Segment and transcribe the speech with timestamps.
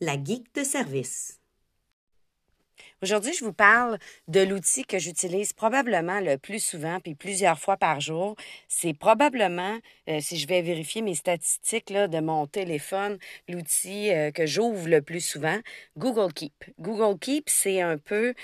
[0.00, 1.36] la geek de service.
[3.02, 7.78] Aujourd'hui, je vous parle de l'outil que j'utilise probablement le plus souvent, puis plusieurs fois
[7.78, 8.36] par jour.
[8.68, 9.78] C'est probablement,
[10.08, 13.18] euh, si je vais vérifier mes statistiques là, de mon téléphone,
[13.48, 15.58] l'outil euh, que j'ouvre le plus souvent,
[15.96, 16.52] Google Keep.
[16.78, 18.34] Google Keep, c'est un peu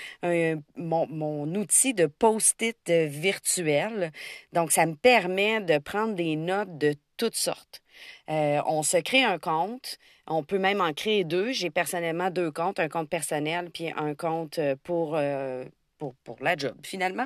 [0.75, 4.11] mon, mon, outil de post-it virtuel.
[4.53, 7.81] Donc, ça me permet de prendre des notes de toutes sortes.
[8.29, 9.97] Euh, on se crée un compte.
[10.27, 11.51] On peut même en créer deux.
[11.51, 15.65] J'ai personnellement deux comptes, un compte personnel puis un compte euh, pour euh,
[15.97, 17.25] pour, pour la job, finalement.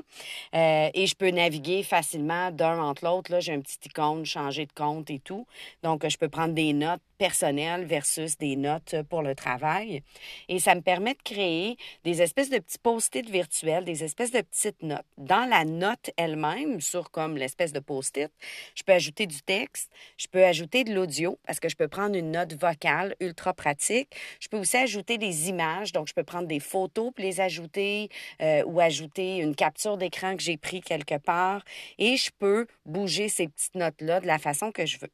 [0.55, 3.31] Euh, et je peux naviguer facilement d'un entre l'autre.
[3.31, 5.45] Là, j'ai un petit icône, changer de compte et tout.
[5.84, 10.02] Donc, je peux prendre des notes personnelles versus des notes pour le travail.
[10.49, 14.41] Et ça me permet de créer des espèces de petits post-it virtuels, des espèces de
[14.41, 15.05] petites notes.
[15.20, 18.31] Dans la note elle-même, sur comme l'espèce de post-it,
[18.73, 22.15] je peux ajouter du texte, je peux ajouter de l'audio parce que je peux prendre
[22.15, 24.09] une note vocale ultra pratique.
[24.40, 28.09] Je peux aussi ajouter des images, donc je peux prendre des photos puis les ajouter.
[28.41, 31.63] Euh, ou ajouter une capture d'écran que j'ai pris quelque part
[31.98, 35.12] et je peux bouger ces petites notes-là de la façon que je veux.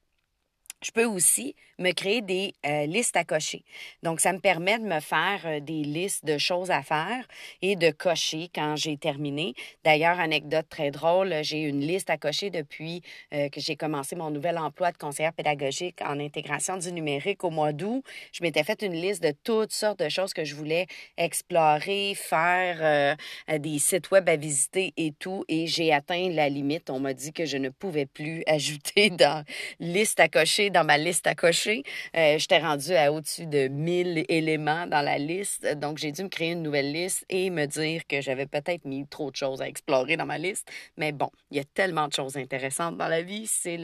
[0.83, 3.64] Je peux aussi me créer des euh, listes à cocher.
[4.03, 7.28] Donc, ça me permet de me faire euh, des listes de choses à faire
[7.64, 9.55] et de cocher quand j'ai terminé.
[9.83, 13.02] D'ailleurs, anecdote très drôle, j'ai une liste à cocher depuis
[13.33, 17.50] euh, que j'ai commencé mon nouvel emploi de conseillère pédagogique en intégration du numérique au
[17.50, 18.03] mois d'août.
[18.31, 20.86] Je m'étais fait une liste de toutes sortes de choses que je voulais
[21.17, 23.17] explorer, faire,
[23.59, 25.44] des sites web à visiter et tout.
[25.48, 26.89] Et j'ai atteint la limite.
[26.89, 29.44] On m'a dit que je ne pouvais plus ajouter dans
[29.80, 31.84] liste à cocher, dans ma liste à cocher
[32.16, 35.66] euh, j'étais rendue à au-dessus de 1000 éléments dans la liste.
[35.76, 39.06] Donc, j'ai dû me créer une nouvelle liste et me dire que j'avais peut-être mis
[39.08, 40.68] trop de choses à explorer dans ma liste.
[40.98, 43.48] Mais bon, il y a tellement de choses intéressantes dans la vie.
[43.48, 43.76] C'est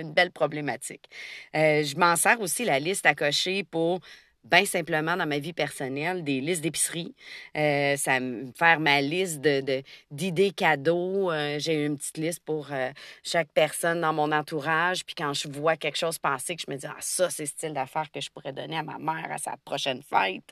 [0.00, 1.08] une belle problématique.
[1.56, 4.00] Euh, je m'en sers aussi la liste à cocher pour
[4.44, 7.14] bien simplement dans ma vie personnelle des listes d'épicerie.
[7.56, 8.18] Euh, ça
[8.56, 11.30] faire ma liste de, d'idées cadeaux.
[11.30, 12.90] Euh, j'ai une petite liste pour euh,
[13.22, 15.04] chaque personne dans mon entourage.
[15.04, 17.48] Puis quand je vois quelque chose passer, que je me dis, ah, ça, c'est le
[17.48, 20.44] style d'affaires que je pourrais donner à ma mère à sa prochaine fête,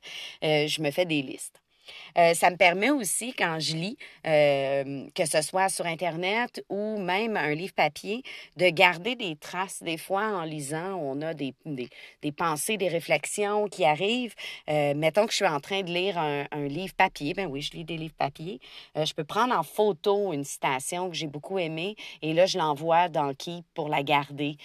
[0.43, 1.61] je me fais des listes.
[2.19, 3.97] Euh, ça me permet aussi, quand je lis,
[4.27, 8.23] euh, que ce soit sur Internet ou même un livre papier,
[8.57, 9.83] de garder des traces.
[9.83, 14.35] Des fois, en lisant, on a des, des, pensées, des réflexions qui arrivent.
[14.69, 17.35] Euh, mettons que je suis en train de lire un, livre papier.
[17.35, 18.61] Ben oui, je lis des livres papier.
[18.95, 23.09] je peux prendre en photo une citation que j'ai beaucoup aimée et là, je l'envoie
[23.09, 24.57] dans Keep pour la garder,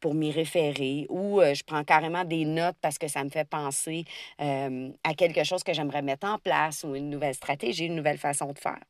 [0.00, 1.06] pour m'y référer.
[1.08, 4.04] Ou je prends carrément des notes parce que ça me fait penser
[4.38, 8.52] à quelque chose que j'aimerais mettre en place ou une nouvelle stratégie, une nouvelle façon
[8.52, 8.80] de faire.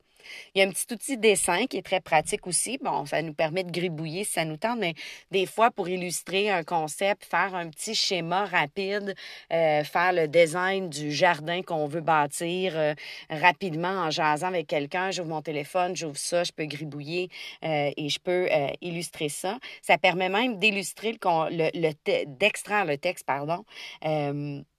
[0.54, 2.78] Il y a un petit outil dessin qui est très pratique aussi.
[2.78, 4.94] Bon, ça nous permet de gribouiller si ça nous tente, mais
[5.30, 9.14] des fois, pour illustrer un concept, faire un petit schéma rapide,
[9.52, 12.94] euh, faire le design du jardin qu'on veut bâtir euh,
[13.30, 15.10] rapidement en jasant avec quelqu'un.
[15.10, 17.28] J'ouvre mon téléphone, j'ouvre ça, je peux gribouiller
[17.64, 18.48] euh, et je peux
[18.80, 19.58] illustrer ça.
[19.82, 23.64] Ça permet même d'illustrer le, le d'extraire le texte, pardon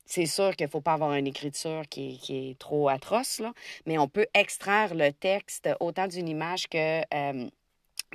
[0.05, 3.41] c'est sûr qu'il ne faut pas avoir une écriture qui, est trop atroce,
[3.85, 7.49] mais on peut extraire le texte autant d'une image que euh,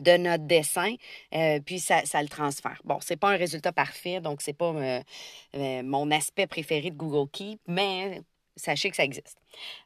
[0.01, 0.95] de notre dessin,
[1.35, 2.81] euh, puis ça, le transfère.
[2.85, 7.29] Bon, c'est pas un résultat parfait, donc c'est pas euh, mon aspect préféré de Google
[7.31, 8.23] Keep, mais
[8.59, 9.39] sachez que ça existe.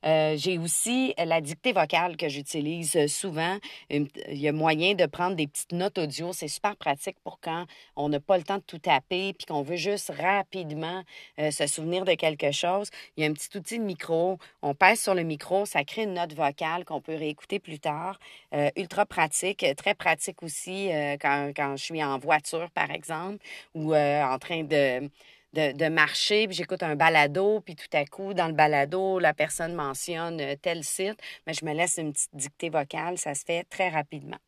[0.04, 3.58] Euh, j'ai aussi la dictée vocale que j'utilise souvent.
[3.90, 6.32] Il y a moyen de prendre des petites notes audio.
[6.32, 7.66] C'est super pratique pour quand
[7.96, 11.02] on n'a pas le temps de tout taper puis qu'on veut juste rapidement
[11.38, 12.90] euh, se souvenir de quelque chose.
[13.16, 14.38] Il y a un petit outil de micro.
[14.62, 18.18] On pèse sur le micro, ça crée une note vocale qu'on peut réécouter plus tard.
[18.54, 19.64] Euh, ultra pratique.
[19.76, 20.90] Très pratique aussi
[21.20, 23.38] quand, quand je suis en voiture, par exemple,
[23.74, 25.08] ou en train de
[25.52, 29.74] de, marcher, puis j'écoute un balado, puis tout à coup, dans le balado, la personne
[29.74, 33.64] mentionne euh, tel site, mais je me laisse une petite dictée vocale, ça se fait
[33.64, 34.38] très rapidement.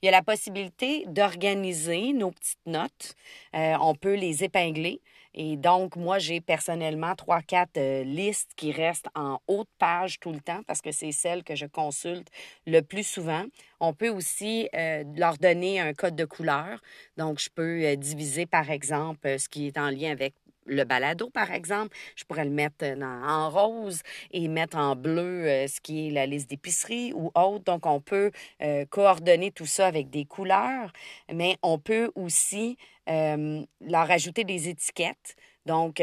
[0.00, 3.14] Il y a la possibilité d'organiser nos petites notes.
[3.54, 5.02] Euh, on peut les épingler.
[5.34, 10.32] Et donc, moi, j'ai personnellement trois, quatre euh, listes qui restent en haute page tout
[10.32, 12.28] le temps parce que c'est celles que je consulte
[12.66, 13.44] le plus souvent.
[13.78, 16.80] On peut aussi leur donner un code de couleur.
[17.18, 20.32] Donc, je peux diviser, par exemple, ce qui est en lien avec
[20.66, 25.66] le balado, par exemple, je pourrais le mettre en rose et mettre en bleu euh,
[25.68, 27.64] ce qui est la liste d'épicerie ou autre.
[27.64, 28.30] Donc, on peut
[28.62, 30.92] euh, coordonner tout ça avec des couleurs,
[31.32, 32.76] mais on peut aussi
[33.08, 35.36] euh, leur ajouter des étiquettes.
[35.66, 36.00] Donc,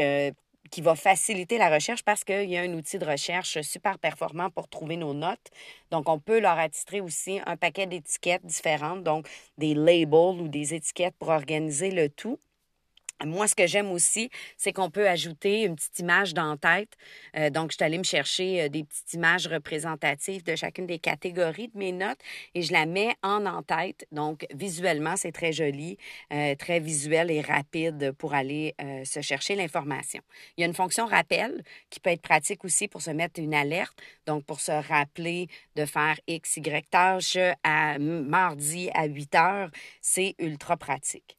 [0.70, 4.50] qui va faciliter la recherche parce qu'il y a un outil de recherche super performant
[4.50, 5.50] pour trouver nos notes.
[5.90, 10.74] Donc, on peut leur attitrer aussi un paquet d'étiquettes différentes, donc des labels ou des
[10.74, 12.38] étiquettes pour organiser le tout.
[13.24, 16.92] Moi, ce que j'aime aussi, c'est qu'on peut ajouter une petite image d'en-tête.
[17.36, 20.98] Euh, donc, je suis allée me chercher euh, des petites images représentatives de chacune des
[20.98, 22.18] catégories de mes notes
[22.54, 24.06] et je la mets en en-tête.
[24.12, 25.96] Donc, visuellement, c'est très joli,
[26.32, 28.74] euh, très visuel et rapide pour aller
[29.04, 30.20] se chercher l'information.
[30.56, 33.54] Il y a une fonction rappel qui peut être pratique aussi pour se mettre une
[33.54, 33.96] alerte.
[34.26, 40.34] Donc, pour se rappeler de faire X, Y tâche à mardi à 8 heures, c'est
[40.38, 41.36] ultra pratique.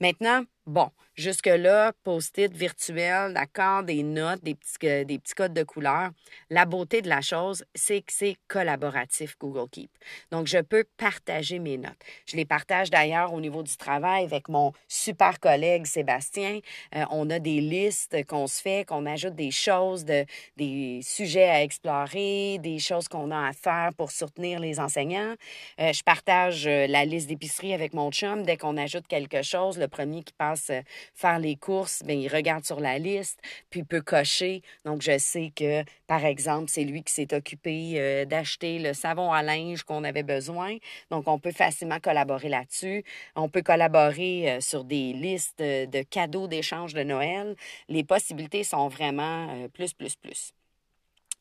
[0.00, 6.10] Maintenant, bon, Jusque-là, post-it virtuel, d'accord, des notes, des petits, des codes de couleurs.
[6.50, 9.90] La beauté de la chose, c'est que c'est collaboratif Google Keep.
[10.32, 11.92] Donc, je peux partager mes notes.
[12.26, 16.58] Je les partage d'ailleurs au niveau du travail avec mon super collègue Sébastien.
[16.96, 20.26] Euh, on a des listes qu'on se fait, qu'on ajoute des choses, de,
[20.56, 25.34] des sujets à explorer, des choses qu'on a à faire pour soutenir les enseignants.
[25.78, 29.78] Euh, je partage euh, la liste d'épicerie avec mon chum dès qu'on ajoute quelque chose.
[29.78, 30.70] Le premier qui passe
[31.14, 33.40] faire les courses, bien, il regarde sur la liste,
[33.70, 34.62] puis il peut cocher.
[34.84, 39.32] Donc, je sais que, par exemple, c'est lui qui s'est occupé euh, d'acheter le savon
[39.32, 40.76] à linge qu'on avait besoin.
[41.10, 43.04] Donc, on peut facilement collaborer là-dessus.
[43.34, 47.56] On peut collaborer euh, sur des listes de cadeaux d'échange de Noël.
[47.88, 50.52] Les possibilités sont vraiment euh, plus, plus, plus.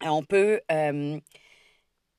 [0.01, 0.59] On peut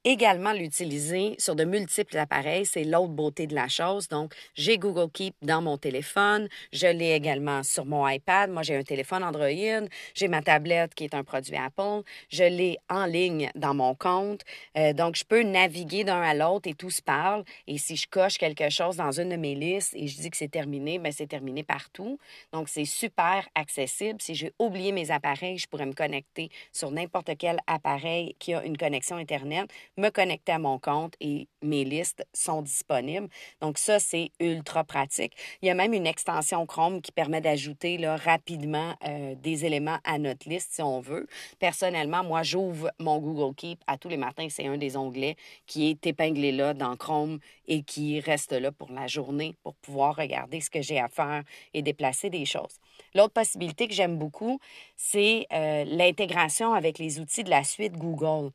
[0.05, 2.67] également l'utiliser sur de multiples appareils.
[2.67, 4.09] C'est l'autre beauté de la chose.
[4.09, 6.49] Donc, j'ai Google Keep dans mon téléphone.
[6.73, 8.51] Je l'ai également sur mon iPad.
[8.51, 9.89] Moi, j'ai un téléphone Android.
[10.15, 12.03] J'ai ma tablette qui est un produit Apple.
[12.29, 14.43] Je l'ai en ligne dans mon compte.
[14.77, 17.45] Euh, donc, je peux naviguer d'un à l'autre et tout se parle.
[17.67, 20.37] Et si je coche quelque chose dans une de mes listes et je dis que
[20.37, 22.19] c'est terminé, bien, c'est terminé partout.
[22.53, 24.21] Donc, c'est super accessible.
[24.21, 28.63] Si j'ai oublié mes appareils, je pourrais me connecter sur n'importe quel appareil qui a
[28.65, 33.29] une connexion Internet me connecter à mon compte et mes listes sont disponibles.
[33.61, 35.35] Donc ça, c'est ultra pratique.
[35.63, 40.19] Il y a même une extension Chrome qui permet d'ajouter rapidement euh, des éléments à
[40.19, 41.27] notre liste si on veut.
[41.59, 44.49] Personnellement, moi, j'ouvre mon Google Keep à tous les matins.
[44.51, 45.37] C'est un des onglets
[45.67, 50.17] qui est épinglé là dans Chrome et qui reste là pour la journée pour pouvoir
[50.17, 51.43] regarder ce que j'ai à faire
[51.73, 52.79] et déplacer des choses.
[53.15, 54.61] L'autre possibilité que j'aime beaucoup,
[54.97, 58.51] c'est euh, l'intégration avec les outils de la suite Google.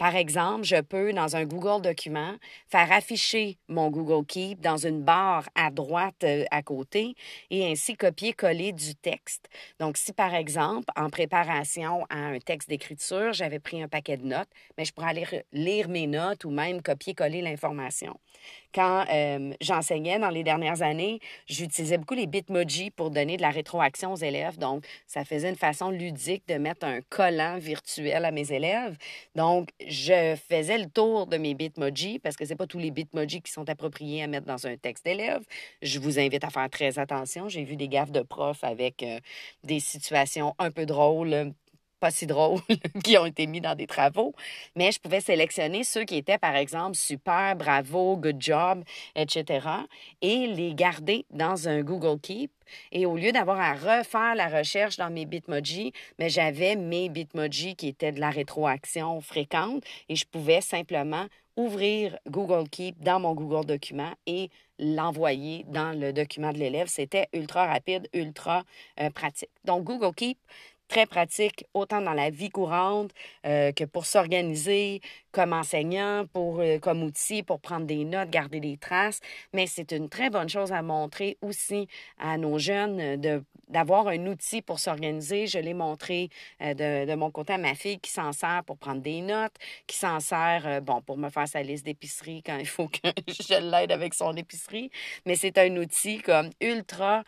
[0.00, 2.32] Par exemple, je peux, dans un Google document,
[2.68, 7.14] faire afficher mon Google Keep dans une barre à droite euh, à côté
[7.50, 9.50] et ainsi copier-coller du texte.
[9.78, 14.24] Donc, si par exemple, en préparation à un texte d'écriture, j'avais pris un paquet de
[14.24, 14.48] notes,
[14.78, 18.18] mais je pourrais aller lire mes notes ou même copier-coller l'information.
[18.72, 19.04] Quand
[19.60, 24.16] j'enseignais dans les dernières années, j'utilisais beaucoup les Bitmoji pour donner de la rétroaction aux
[24.16, 24.58] élèves.
[24.58, 28.96] Donc, ça faisait une façon ludique de mettre un collant virtuel à mes élèves.
[29.34, 33.42] Donc, je faisais le tour de mes Bitmoji parce que c'est pas tous les Bitmoji
[33.42, 35.42] qui sont appropriés à mettre dans un texte d'élève.
[35.82, 37.48] Je vous invite à faire très attention.
[37.48, 39.04] J'ai vu des gaffes de profs avec
[39.64, 41.52] des situations un peu drôles
[42.00, 42.60] pas si drôles
[43.04, 44.34] qui ont été mis dans des travaux,
[44.74, 48.82] mais je pouvais sélectionner ceux qui étaient, par exemple, super, bravo, good job,
[49.14, 49.66] etc.,
[50.22, 52.50] et les garder dans un Google Keep.
[52.92, 57.74] Et au lieu d'avoir à refaire la recherche dans mes Bitmoji, mais j'avais mes Bitmoji
[57.74, 61.26] qui étaient de la rétroaction fréquente et je pouvais simplement
[61.56, 66.88] ouvrir Google Keep dans mon Google Document et l'envoyer dans le document de l'élève.
[66.88, 68.64] C'était ultra rapide, ultra
[68.98, 69.50] euh, pratique.
[69.64, 70.38] Donc, Google Keep,
[70.90, 73.12] très pratique autant dans la vie courante
[73.46, 78.58] euh, que pour s'organiser comme enseignant, pour, euh, comme outil pour prendre des notes, garder
[78.58, 79.20] des traces.
[79.54, 81.86] Mais c'est une très bonne chose à montrer aussi
[82.18, 85.46] à nos jeunes de d'avoir un outil pour s'organiser.
[85.46, 86.28] Je l'ai montré
[86.60, 89.54] euh, de, de, mon côté à ma fille qui s'en sert pour prendre des notes,
[89.86, 93.70] qui s'en sert, bon, pour me faire sa liste d'épicerie quand il faut que je
[93.70, 94.90] l'aide avec son épicerie.
[95.24, 97.22] Mais c'est un outil comme ultra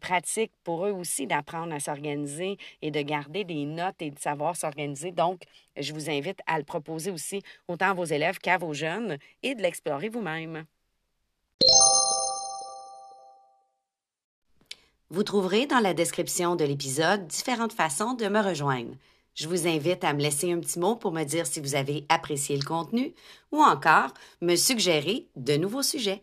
[0.00, 4.56] pratique pour eux aussi d'apprendre à s'organiser et de garder des notes et de savoir
[4.56, 5.12] s'organiser.
[5.12, 5.42] Donc,
[5.76, 9.54] je vous invite à le proposer aussi autant à vos élèves qu'à vos jeunes et
[9.54, 10.64] de l'explorer vous-même.
[15.10, 18.94] Vous trouverez dans la description de l'épisode différentes façons de me rejoindre.
[19.34, 22.04] Je vous invite à me laisser un petit mot pour me dire si vous avez
[22.08, 23.12] apprécié le contenu
[23.52, 26.22] ou encore me suggérer de nouveaux sujets.